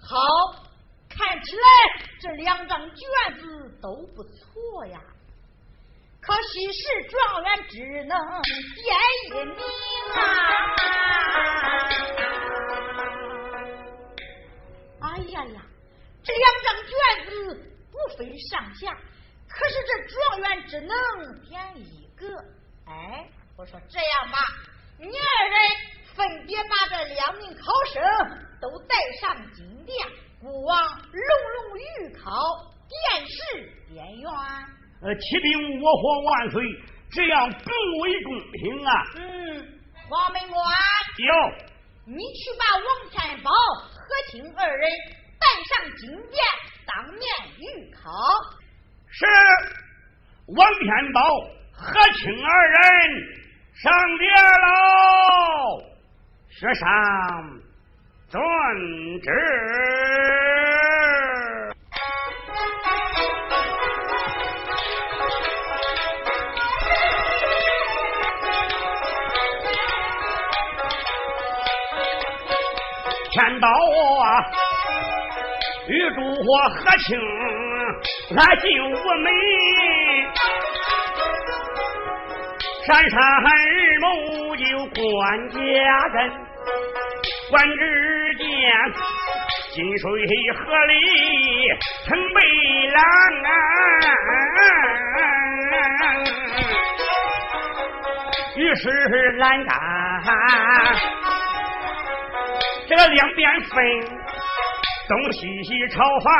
[0.00, 0.18] 好，
[1.08, 1.62] 看起来
[2.20, 2.98] 这两张卷
[3.38, 5.00] 子都不错呀。
[6.20, 9.54] 可惜是状元只能点一名
[10.12, 10.18] 啊！
[15.02, 15.62] 哎呀呀，
[16.24, 16.90] 这两张卷
[17.30, 17.32] 子
[17.92, 18.92] 不分上下，
[19.48, 20.90] 可是这状元只能
[21.48, 22.26] 点一个。
[22.86, 24.38] 哎，我说这样吧。
[24.98, 25.56] 你二人
[26.14, 28.02] 分别把这两名考生
[28.60, 29.96] 都带上金殿，
[30.40, 31.22] 古往隆
[31.54, 32.30] 隆御考，
[32.88, 33.34] 殿试
[33.92, 34.30] 殿员。
[35.02, 36.62] 呃，启禀我皇万岁，
[37.10, 38.92] 这样更为公平啊！
[39.16, 40.64] 嗯，黄门官
[41.18, 41.34] 有，
[42.06, 43.50] 你去把王天宝、
[43.90, 43.98] 何
[44.30, 44.90] 清二人
[45.38, 46.42] 带上金殿，
[46.86, 47.22] 当面
[47.58, 48.10] 御考。
[49.10, 49.26] 是，
[50.46, 51.20] 王天宝、
[51.72, 52.78] 何清二人
[53.82, 54.30] 上殿
[54.62, 55.82] 喽，
[56.48, 56.86] 学上
[58.28, 58.40] 遵
[59.20, 59.28] 旨。
[73.32, 74.24] 天道啊，
[75.88, 77.18] 玉柱火和清，
[78.36, 78.86] 俺进屋
[79.18, 79.26] 门，
[82.86, 83.48] 山上二
[84.00, 85.56] 目就观家
[86.12, 86.30] 人，
[87.50, 87.80] 观只
[88.36, 88.44] 见
[89.72, 90.04] 金水
[90.52, 90.92] 河里
[92.04, 92.38] 曾被
[92.90, 93.00] 拦，
[98.56, 98.90] 于是
[99.38, 99.72] 拦杆。
[102.86, 103.76] 这个两边分，
[105.08, 106.30] 东西西朝房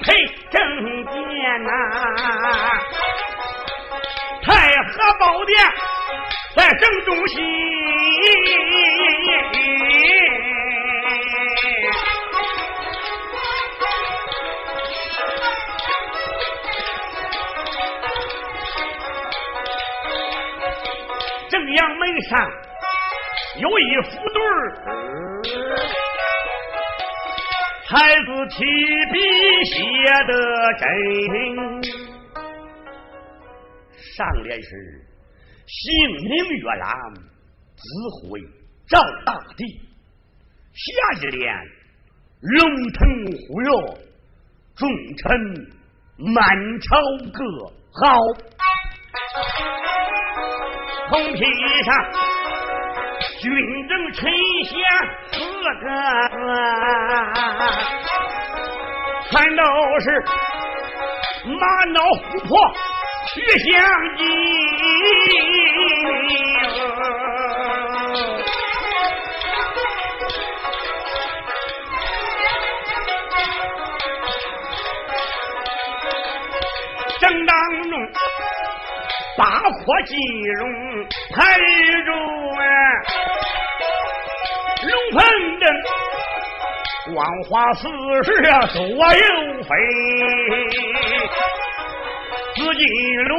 [0.00, 0.14] 配
[0.48, 1.70] 正殿呐，
[4.44, 4.50] 太
[4.82, 5.56] 和宝殿
[6.56, 7.36] 在正中心，
[21.48, 22.50] 正阳门上
[23.58, 24.52] 有一副对儿。
[27.88, 28.64] 孩子提
[29.12, 29.20] 笔
[29.66, 29.76] 写
[30.26, 30.32] 的
[30.80, 30.82] 真，
[34.14, 34.68] 上联是
[35.66, 35.84] 姓
[36.28, 37.14] 名月朗，
[37.74, 37.80] 紫
[38.28, 38.40] 辉
[38.86, 39.64] 照大地；
[40.74, 40.84] 下
[41.20, 41.40] 一联
[42.40, 42.60] 龙
[42.92, 42.98] 腾
[43.32, 43.68] 虎跃，
[44.76, 44.80] 众
[45.16, 45.22] 臣
[46.18, 46.36] 满
[46.80, 46.88] 朝
[47.32, 47.38] 歌
[47.92, 48.00] 好。
[51.10, 51.38] 红皮
[51.84, 51.90] 上。
[53.40, 53.42] 军
[53.88, 54.20] 政臣
[54.64, 54.70] 贤
[55.32, 55.34] 四
[55.80, 55.84] 个，
[59.30, 59.62] 全都
[60.00, 60.04] 是
[61.44, 62.50] 马脑琥珀
[63.34, 63.40] 徐
[63.72, 63.80] 相
[64.18, 64.22] 金。
[77.20, 77.56] 正当
[77.88, 77.92] 中，
[79.38, 80.18] 八阔金
[80.58, 80.60] 龙
[81.34, 81.56] 排
[82.04, 82.62] 着啊。
[84.82, 85.20] 龙凤
[85.58, 85.64] 灯，
[87.14, 87.88] 光华四
[88.24, 89.70] 十啊，左右飞。
[92.62, 92.84] 紫金
[93.24, 93.32] 炉，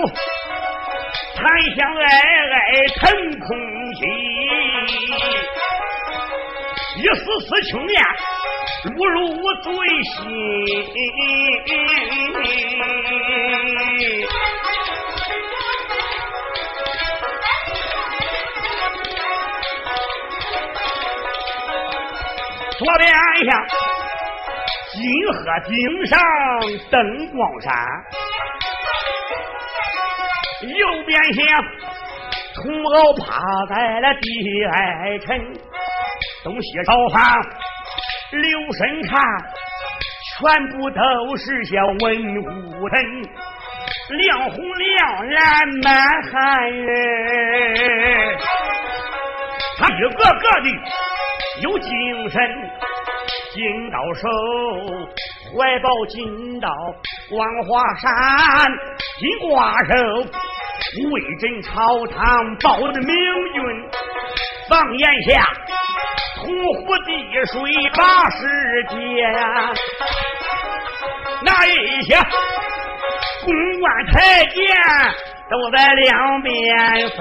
[1.37, 1.41] 檀
[1.77, 2.03] 香矮
[2.51, 2.59] 矮
[2.99, 3.01] 腾
[3.39, 3.47] 空
[3.95, 4.01] 起。
[6.97, 7.95] 一丝丝青烟，
[8.83, 9.15] 入入
[9.61, 9.71] 嘴
[10.03, 10.13] 心。
[22.77, 23.51] 左边下
[24.91, 25.35] 金鹤
[25.69, 25.71] 顶
[26.05, 26.11] 上
[26.91, 26.93] 灯
[27.29, 27.71] 光闪，
[30.67, 31.43] 右边厢
[32.55, 33.25] 铜鳌趴
[33.67, 35.37] 在了地矮沉，
[36.43, 37.21] 东西朝房
[38.31, 39.19] 留神看，
[40.39, 41.01] 全部都
[41.37, 42.01] 是些文
[42.43, 42.95] 武人，
[44.09, 45.93] 亮红亮蓝满
[46.31, 48.37] 汉人，
[49.77, 50.67] 他一个个的。
[51.61, 52.41] 有精神，
[53.53, 54.27] 金刀手，
[55.55, 56.67] 怀抱金刀，
[57.29, 58.09] 光华山，
[59.19, 59.93] 金瓜手，
[61.11, 61.71] 威震朝
[62.07, 63.15] 堂，报的明
[63.53, 63.89] 君。
[64.69, 65.45] 放眼下，
[66.37, 67.09] 通湖地
[67.51, 68.39] 水八世
[68.89, 68.95] 界，
[71.43, 72.15] 那一些
[73.43, 74.55] 公官太监
[75.49, 76.53] 都在两边
[77.09, 77.19] 飞。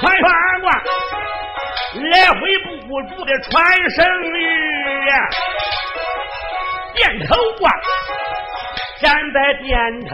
[0.00, 0.30] 快快
[2.00, 2.40] 来回
[2.86, 3.50] 不住的传
[3.90, 4.36] 声语，
[6.94, 7.66] 点头啊
[9.00, 10.10] 站在点头，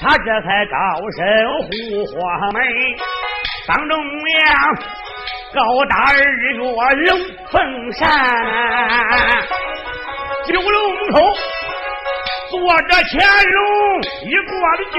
[0.00, 0.76] 他这才高
[1.16, 1.18] 声
[1.62, 1.68] 呼
[2.06, 2.16] 唤
[2.52, 2.56] 门，
[3.66, 4.40] 当中央
[5.52, 5.58] 高
[5.88, 6.62] 大二月龙
[7.50, 7.54] 凤
[7.92, 8.08] 山，
[10.46, 11.14] 九龙口
[12.50, 13.14] 坐着乾
[13.50, 13.60] 隆
[14.24, 14.96] 一国的君。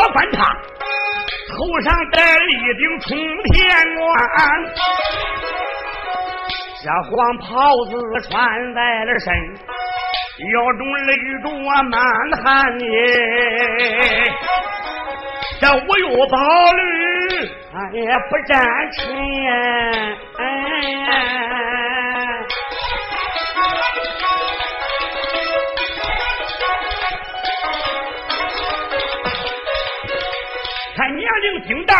[0.00, 0.42] 我管他，
[1.50, 3.08] 头上戴了一顶冲
[3.52, 3.60] 天
[3.96, 4.08] 冠，
[6.82, 7.44] 这黄袍
[7.84, 7.92] 子
[8.30, 9.28] 穿在了身，
[10.54, 11.08] 腰中勒
[11.42, 12.00] 着我满
[12.42, 12.88] 汉耶，
[15.60, 16.38] 这无有宝
[16.72, 16.80] 驴，
[17.70, 18.56] 他也不沾
[18.92, 19.00] 尘。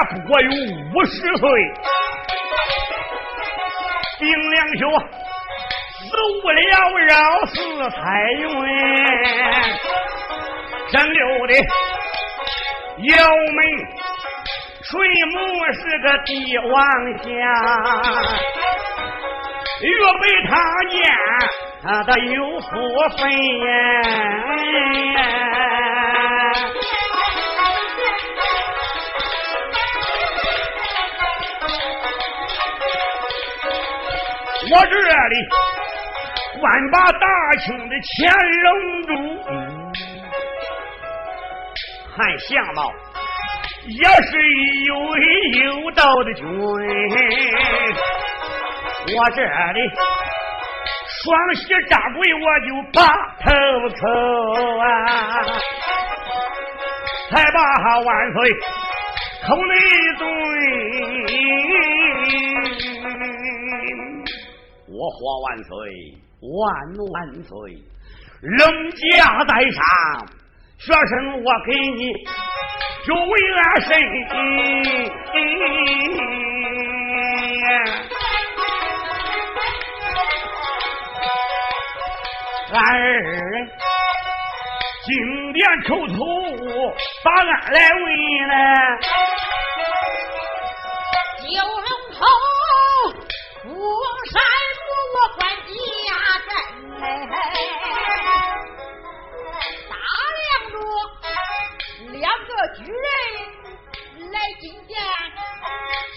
[0.08, 0.50] 不过有
[0.94, 1.50] 五十岁，
[4.18, 4.90] 丁良兄
[6.00, 6.16] 死
[6.52, 6.58] 了
[7.06, 7.14] 绕
[7.46, 7.54] 四
[7.90, 7.98] 彩
[8.32, 8.44] 云，
[10.90, 11.52] 真溜的
[12.98, 13.58] 姚门
[14.82, 14.90] 水
[15.32, 15.36] 母
[15.74, 16.68] 是个帝王
[17.18, 17.24] 下，
[19.80, 19.88] 岳
[20.20, 20.50] 飞他
[20.90, 20.92] 见
[21.82, 22.66] 他的有福
[23.16, 23.18] 分。
[34.72, 35.34] 我这里
[36.62, 37.26] 万把大
[37.58, 38.30] 清的钱
[38.62, 39.12] 扔住，
[42.16, 42.92] 看相貌
[43.86, 44.38] 也是
[44.86, 45.18] 有位
[45.64, 46.46] 有道的君。
[49.16, 49.80] 我这里
[51.24, 52.98] 双膝扎跪，我就把
[53.42, 53.50] 头
[53.96, 54.00] 叩
[54.78, 54.84] 啊，
[57.30, 57.58] 才把
[57.98, 58.38] 万岁
[59.48, 59.72] 口内
[60.16, 60.22] 尊。
[65.00, 65.72] 我活万岁，
[66.42, 66.60] 万
[67.10, 67.50] 万岁！
[68.42, 69.00] 龙驾
[69.48, 69.80] 在上，
[70.76, 72.12] 学生我给你
[73.06, 73.32] 就为
[73.62, 73.88] 俺身。
[82.72, 83.24] 俺二人
[85.06, 86.14] 经典口头
[87.24, 88.04] 把俺来问
[88.48, 88.54] 了，
[102.60, 102.92] 个巨人
[104.30, 104.92] 来觐见，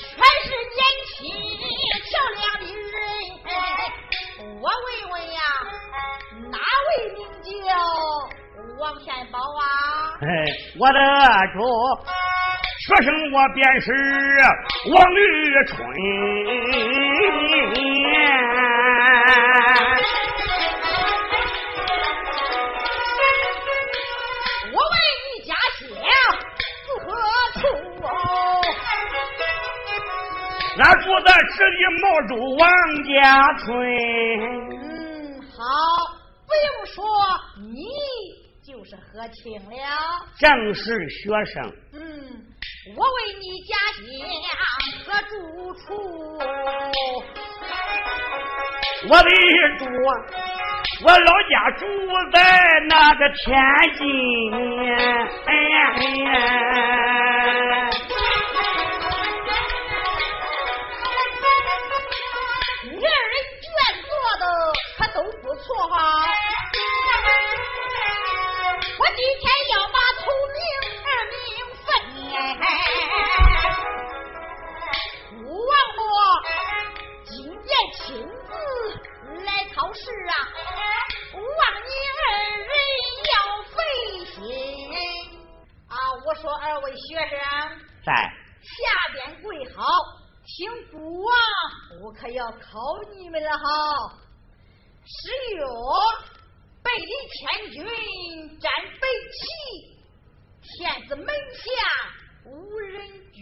[0.10, 0.12] 全
[0.44, 0.78] 是年
[1.08, 1.16] 轻
[2.04, 2.92] 漂亮的人。
[4.60, 5.40] 我问问呀，
[6.52, 6.58] 哪
[6.90, 7.18] 位名
[7.64, 7.70] 叫
[8.78, 9.64] 王天宝啊？
[10.78, 11.00] 我的
[11.54, 11.58] 主，
[12.88, 13.88] 学生我便是
[14.92, 15.18] 王玉
[15.68, 15.74] 春。
[30.84, 32.62] 俺住在这里毛州王
[33.06, 33.12] 家
[33.60, 33.64] 村。
[34.74, 35.58] 嗯，好，
[36.46, 37.00] 不用说，
[37.72, 37.72] 你
[38.62, 39.74] 就是和亲了。
[40.38, 41.56] 正是学生。
[41.94, 42.00] 嗯，
[42.98, 44.04] 我为你家乡
[45.06, 45.32] 和住
[45.76, 45.88] 处？
[49.08, 49.30] 我的
[49.78, 49.86] 主，
[51.06, 51.82] 我老家住
[52.34, 52.38] 在
[52.90, 53.42] 那个天
[53.98, 54.02] 津。
[55.46, 56.34] 哎呀哎呀！
[86.84, 87.40] 位学生
[88.06, 88.14] 在
[88.62, 89.84] 下边跪好，
[90.46, 91.34] 请父王，
[92.02, 92.80] 我可要考
[93.16, 93.64] 你们了哈！
[95.06, 95.64] 十月
[96.84, 99.42] 北里千军战北齐，
[100.62, 101.66] 天子门下
[102.46, 103.42] 无人惧，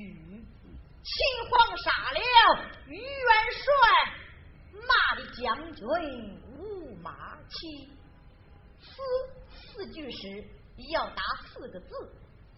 [1.04, 2.20] 秦皇杀了
[2.88, 3.04] 于元
[3.54, 3.64] 帅。
[4.74, 5.86] 骂的将军
[6.58, 7.90] 无马骑，
[8.80, 8.92] 四
[9.52, 10.44] 四句诗
[10.92, 11.90] 要打四个字，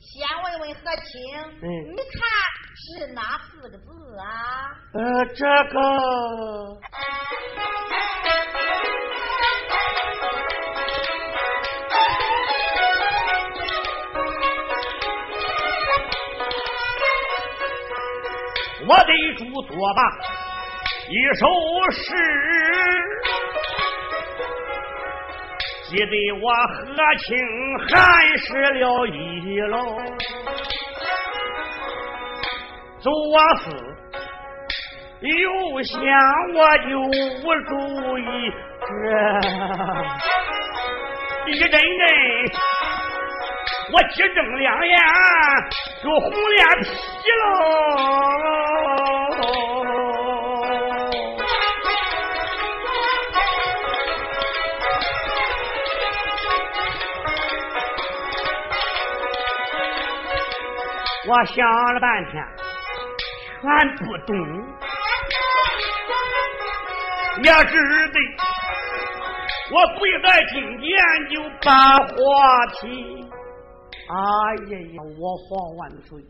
[0.06, 1.14] 先问问何清，
[1.62, 2.14] 嗯，你看
[2.76, 3.84] 是哪四个字
[4.20, 4.24] 啊？
[4.94, 5.80] 呃，这个
[18.86, 20.02] 我的主作吧。
[21.10, 21.46] 一首
[21.92, 22.14] 诗，
[25.94, 26.74] 记得我和
[27.20, 27.38] 亲
[27.88, 27.94] 还
[28.40, 28.48] 是
[28.80, 29.78] 了一喽。
[33.00, 33.12] 左
[33.60, 33.64] 思
[35.22, 36.00] 右想，
[36.56, 37.72] 我就无主
[38.18, 38.52] 意，
[41.46, 41.80] 这一阵阵
[43.92, 44.98] 我几睁两眼
[46.02, 46.90] 就红脸皮
[47.44, 47.46] 喽。
[61.34, 61.66] 我想
[61.96, 62.46] 了半天，
[63.60, 63.66] 全
[63.98, 64.38] 不懂。
[67.42, 67.74] 也只
[68.12, 68.20] 得
[69.72, 70.94] 我跪在金殿
[71.32, 72.14] 就把话
[72.80, 73.26] 题。
[74.06, 74.14] 哎
[74.70, 76.22] 呀呀，我皇万岁！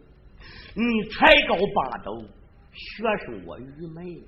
[0.73, 2.07] 你才高八斗，
[2.71, 4.23] 学生我愚昧，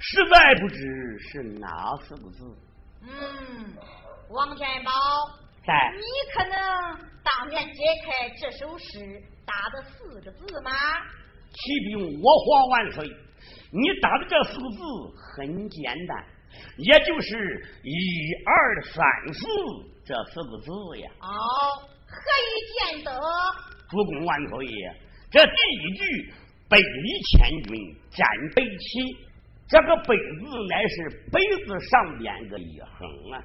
[0.00, 0.78] 实在不知
[1.18, 1.68] 是哪
[2.00, 2.56] 四个字。
[3.02, 3.76] 嗯，
[4.30, 4.90] 王天宝，
[5.66, 6.56] 在你可能
[7.22, 10.72] 当面解开这首诗打的四个字吗？
[11.52, 13.06] 启禀我皇万岁，
[13.70, 14.78] 你打的这四个字
[15.36, 16.24] 很简单，
[16.78, 17.92] 也就是一
[18.44, 19.46] 二三四
[20.04, 21.12] 这四个字呀。
[21.20, 21.30] 哦，
[22.08, 23.12] 何以见得？
[23.90, 24.96] 主公万岁爷，
[25.30, 26.32] 这第一句
[26.68, 29.16] “北离千军战北齐”，
[29.68, 33.44] 这个“北”字乃是“北”字上边个一横啊，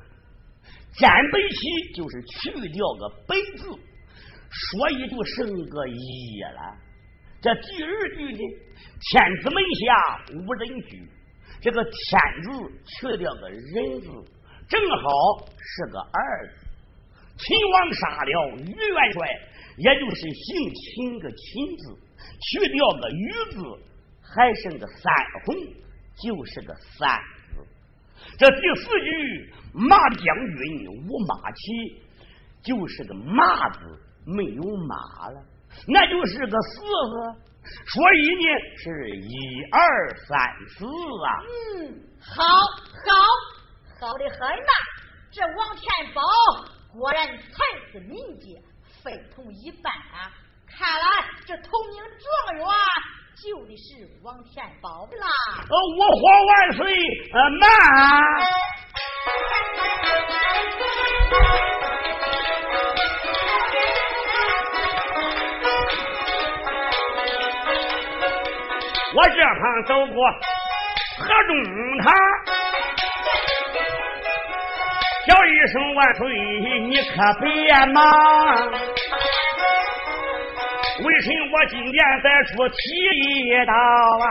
[0.97, 3.67] 斩北齐就是去掉个“北”字，
[4.51, 6.77] 所以就剩个一了。
[7.41, 8.39] 这第二句呢
[8.99, 11.07] ，“天子门下无人居”，
[11.61, 11.91] 这个“天”
[12.43, 12.49] 字
[12.85, 14.07] 去掉个“人”字，
[14.67, 16.67] 正好是个二字。
[17.37, 19.27] 秦王杀了于元帅。
[19.77, 21.95] 也就是姓秦个秦字，
[22.41, 23.61] 去掉个于字，
[24.23, 25.13] 还剩个三
[25.45, 25.55] 红，
[26.15, 27.15] 就是个三
[27.53, 27.63] 字。
[28.39, 32.01] 这第四句马将军无马骑，
[32.63, 34.95] 就是个马字，没有马
[35.31, 35.41] 了，
[35.87, 37.15] 那就是个四字。
[37.87, 38.45] 所以呢，
[38.77, 39.31] 是一
[39.71, 39.77] 二
[40.27, 40.85] 三四
[41.25, 41.29] 啊。
[41.47, 43.09] 嗯，好，好，
[43.99, 44.71] 好的很呐。
[45.31, 46.21] 这王天宝
[46.93, 47.53] 果然才
[47.91, 48.61] 思敏捷。
[49.03, 50.31] 非同一般啊！
[50.67, 51.05] 看来
[51.45, 52.65] 这同名状元
[53.37, 55.27] 就得是王天宝啦。
[55.61, 56.93] 呃，我皇万岁，
[57.31, 57.63] 呃，慢。
[69.15, 70.29] 我这趟走过
[71.19, 71.51] 河中
[72.03, 72.13] 堂，
[75.27, 76.19] 叫一声万岁，
[76.81, 77.47] 你可别
[77.93, 77.95] 忙。
[80.99, 82.75] 为什么我今天再出提
[83.65, 83.73] 刀
[84.25, 84.27] 啊？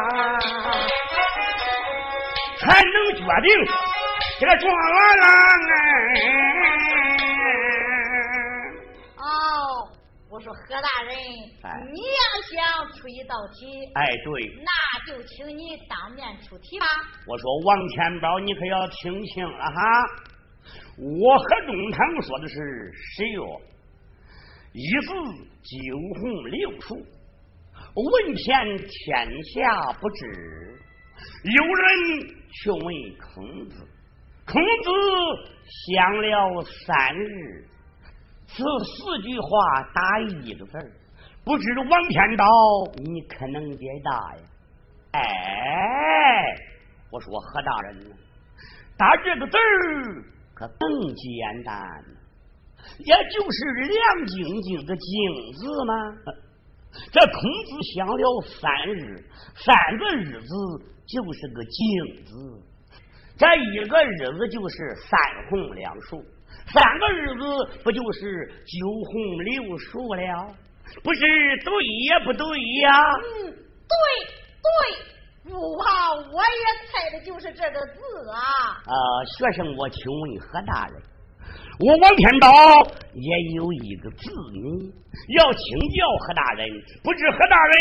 [2.59, 3.49] 才能决定
[4.41, 5.27] 这个状元郎
[10.47, 11.19] 说何大人，
[11.93, 14.31] 你要想出一道题，哎，对，
[14.63, 14.71] 那
[15.05, 16.87] 就请你当面出题吧。
[17.27, 19.81] 我说王天宝，你可要听清了哈，
[20.99, 22.55] 我和中堂说的是
[23.17, 23.61] 谁哟？
[24.73, 25.09] 一字
[25.65, 30.79] 九红六树，闻遍天下不知。
[31.43, 32.85] 有人却问
[33.19, 33.75] 孔子，
[34.47, 34.91] 孔子
[35.89, 37.67] 想了三日，
[38.47, 40.73] 此四句话打一个字
[41.45, 42.45] 不知王天道
[42.97, 44.43] 你可能解答呀？
[45.13, 45.21] 哎，
[47.11, 48.17] 我说何大人呢？
[48.99, 50.25] 打这个字儿
[50.55, 52.05] 可更简单。
[52.99, 55.95] 也就是亮晶晶的晶字吗？
[57.13, 59.25] 这孔子想了三日，
[59.55, 60.55] 三个日子
[61.07, 62.31] 就是个晶字，
[63.37, 65.19] 这一个日子就是三
[65.51, 66.25] 红两树，
[66.73, 70.55] 三个日子不就是九红六树了？
[71.03, 71.21] 不是
[71.65, 72.47] 对也不对
[72.83, 73.03] 呀？
[73.17, 73.95] 嗯，对
[74.63, 78.01] 对，不怕，我也猜的就是这个字
[78.31, 78.39] 啊。
[78.85, 78.95] 啊，
[79.39, 81.03] 学生，我请问何大人？
[81.79, 82.49] 我王天道
[83.15, 84.93] 也有一个字呢，
[85.37, 86.69] 要请教何大人，
[87.03, 87.75] 不知何大人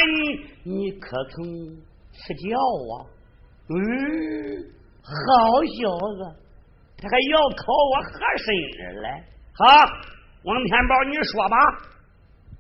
[0.64, 1.44] 你可曾
[2.12, 2.58] 赐教
[2.94, 2.94] 啊？
[3.70, 3.74] 嗯，
[5.02, 6.36] 好小子，
[7.10, 9.24] 还要考我和珅来。
[9.54, 9.66] 好，
[10.44, 11.58] 王天宝，你说吧。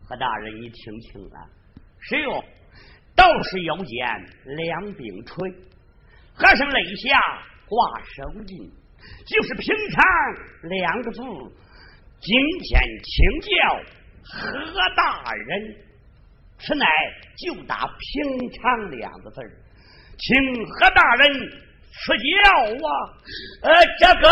[0.07, 1.49] 何大人，你听清了，
[1.99, 2.43] 谁哟，
[3.15, 4.07] 道士腰间
[4.45, 5.51] 两柄锤，
[6.35, 7.19] 和尚肋下
[7.67, 8.69] 挂手巾。
[9.27, 10.03] 就是平常
[10.69, 11.21] 两个字，
[12.21, 13.49] 今天请教
[14.23, 15.75] 何大人，
[16.59, 16.85] 此乃
[17.37, 19.41] 就打平常两个字
[20.17, 21.64] 请何大人
[21.97, 22.23] 赐教
[22.85, 22.89] 啊！
[23.63, 24.27] 呃，这个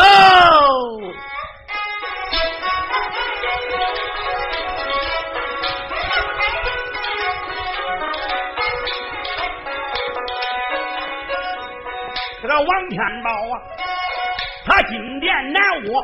[12.41, 13.55] 这个王天宝啊！
[14.65, 16.03] 他今天难我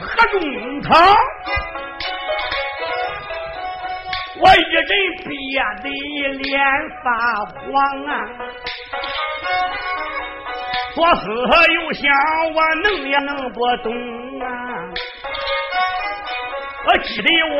[0.00, 0.40] 何中
[0.82, 1.14] 堂，
[4.40, 4.88] 我一人
[5.24, 5.30] 憋
[5.82, 5.84] 得
[6.38, 6.52] 脸
[7.02, 7.06] 发
[7.46, 7.72] 黄
[8.06, 8.12] 啊！
[10.94, 12.04] 左思右想，
[12.54, 13.92] 我能也弄不懂
[14.40, 14.46] 啊！
[16.86, 17.58] 我记得我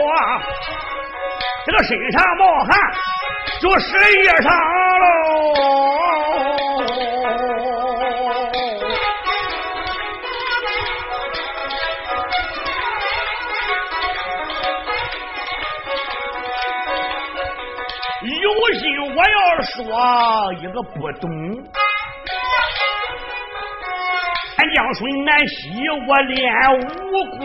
[1.67, 2.71] 这个身上冒汗，
[3.61, 4.49] 就是衣裳
[5.01, 5.05] 喽。
[18.43, 18.47] 有
[18.79, 18.83] 心
[19.15, 19.73] 我要说
[20.61, 21.29] 一个不懂，
[24.57, 26.81] 俺江水南溪我练武
[27.39, 27.41] 功，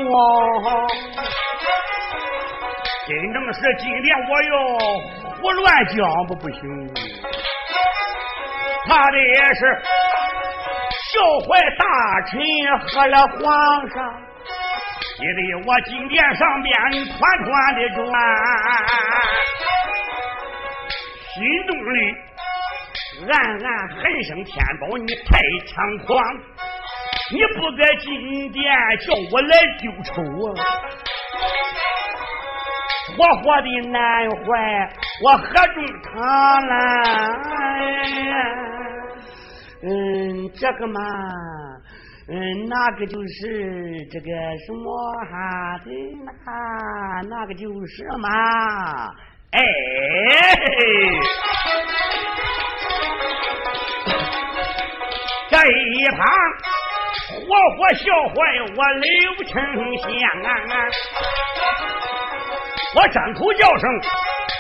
[3.08, 4.52] 真正是今天我要
[5.36, 5.98] 胡乱讲
[6.28, 6.60] 不不行，
[8.88, 9.62] 怕的也是
[11.10, 11.84] 笑坏大
[12.28, 12.32] 臣
[12.80, 13.40] 和了皇
[13.90, 13.98] 上，
[15.20, 16.72] 因为我金殿上边
[17.08, 17.98] 团团的转。
[21.34, 21.38] 心
[21.68, 21.98] 中里
[23.28, 23.32] 暗
[23.66, 25.74] 暗恨声天宝，你太猖
[26.06, 26.08] 狂！
[27.32, 28.64] 你不该进殿
[29.06, 29.50] 叫我来
[29.80, 30.12] 丢丑
[30.50, 30.56] 啊！
[33.16, 33.98] 活活的难
[34.30, 34.38] 怀
[35.24, 36.10] 我何中堂
[36.68, 36.72] 了？
[39.84, 39.88] 嗯，
[40.54, 41.00] 这个嘛，
[42.30, 44.26] 嗯，那个就是这个
[44.66, 44.86] 什么
[45.30, 45.88] 哈的，
[46.46, 46.50] 那
[47.30, 48.28] 那个就是嘛。
[49.52, 49.58] 哎，
[55.50, 56.20] 这一旁
[57.50, 58.36] 活活笑坏
[58.78, 59.10] 我刘
[59.46, 59.50] 丞
[59.98, 60.08] 相
[60.46, 60.48] 啊！
[62.96, 63.84] 我张口叫声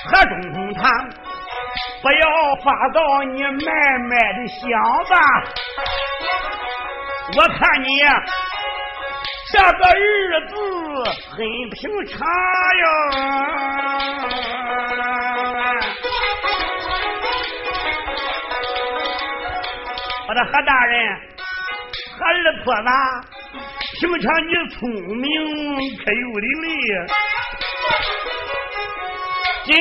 [0.07, 0.81] 何中堂，
[2.01, 3.51] 不要发到你满
[4.01, 4.59] 满的香
[5.07, 5.13] 吧！
[7.37, 7.87] 我看你
[9.51, 10.01] 这个日
[10.47, 10.55] 子
[11.29, 11.37] 很
[11.69, 11.77] 平
[12.07, 12.17] 常
[12.79, 12.83] 呀。
[20.27, 21.19] 我的何大人，
[22.19, 22.89] 何二婆子，
[24.01, 24.77] 平常你聪
[25.15, 25.25] 明
[26.03, 26.67] 可有伶俐，
[29.63, 29.71] 今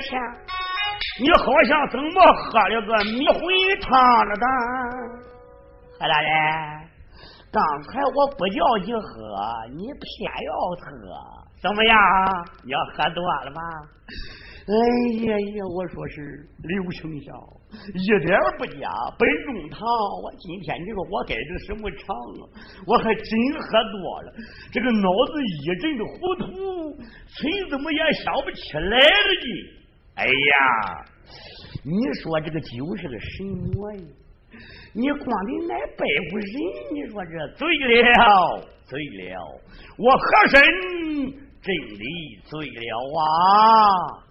[0.00, 0.10] 天
[1.20, 3.36] 你好像怎么喝了个迷魂
[3.82, 3.92] 汤
[4.26, 4.46] 了的？
[6.00, 6.30] 何大人，
[7.52, 9.04] 刚才我不叫你喝，
[9.76, 10.88] 你偏要喝，
[11.60, 11.94] 怎么样？
[12.64, 13.60] 你要喝多了吧？
[14.62, 14.74] 哎
[15.26, 15.66] 呀呀！
[15.74, 17.34] 我说是刘丞相，
[17.94, 18.88] 一点不假。
[19.18, 19.82] 本中堂，
[20.22, 22.46] 我今天你说我该这什么场啊？
[22.86, 24.32] 我还真喝多了，
[24.70, 26.96] 这个脑子一阵的糊涂，
[27.26, 28.98] 谁怎么也想不起来了
[29.42, 29.50] 呢？
[30.14, 31.04] 哎呀，
[31.82, 31.92] 你
[32.22, 33.42] 说这个酒是个什
[33.74, 34.04] 么呀？
[34.94, 36.54] 你光得来拜过人，
[36.94, 39.60] 你说这醉了，醉了，
[39.98, 40.62] 我和珅
[41.60, 42.04] 真的
[42.44, 42.80] 醉了
[43.18, 44.30] 啊！